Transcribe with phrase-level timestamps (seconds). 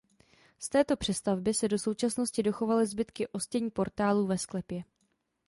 [0.59, 4.83] Z této přestavby se do současnosti dochovaly zbytky ostění portálů ve sklepě.